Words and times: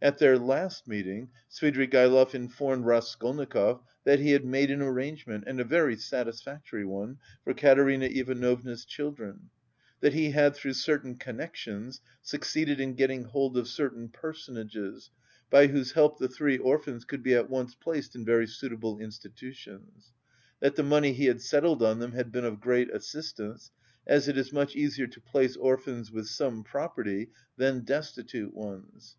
At 0.00 0.16
their 0.16 0.38
last 0.38 0.88
meeting 0.88 1.28
Svidrigaïlov 1.50 2.34
informed 2.34 2.86
Raskolnikov 2.86 3.82
that 4.04 4.20
he 4.20 4.30
had 4.30 4.42
made 4.42 4.70
an 4.70 4.80
arrangement, 4.80 5.44
and 5.46 5.60
a 5.60 5.64
very 5.64 5.96
satisfactory 5.98 6.86
one, 6.86 7.18
for 7.44 7.52
Katerina 7.52 8.06
Ivanovna's 8.06 8.86
children; 8.86 9.50
that 10.00 10.14
he 10.14 10.30
had, 10.30 10.54
through 10.54 10.72
certain 10.72 11.16
connections, 11.16 12.00
succeeded 12.22 12.80
in 12.80 12.94
getting 12.94 13.24
hold 13.24 13.58
of 13.58 13.68
certain 13.68 14.08
personages 14.08 15.10
by 15.50 15.66
whose 15.66 15.92
help 15.92 16.16
the 16.18 16.28
three 16.28 16.56
orphans 16.56 17.04
could 17.04 17.22
be 17.22 17.34
at 17.34 17.50
once 17.50 17.74
placed 17.74 18.14
in 18.16 18.24
very 18.24 18.46
suitable 18.46 18.98
institutions; 18.98 20.10
that 20.60 20.76
the 20.76 20.82
money 20.82 21.12
he 21.12 21.26
had 21.26 21.42
settled 21.42 21.82
on 21.82 21.98
them 21.98 22.12
had 22.12 22.32
been 22.32 22.46
of 22.46 22.62
great 22.62 22.88
assistance, 22.94 23.72
as 24.06 24.26
it 24.26 24.38
is 24.38 24.54
much 24.54 24.74
easier 24.74 25.06
to 25.06 25.20
place 25.20 25.54
orphans 25.54 26.10
with 26.10 26.26
some 26.28 26.64
property 26.64 27.28
than 27.58 27.80
destitute 27.84 28.54
ones. 28.54 29.16